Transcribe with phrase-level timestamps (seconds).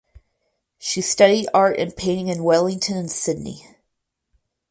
[0.79, 3.67] She studied art and painting in Wellington and Sydney.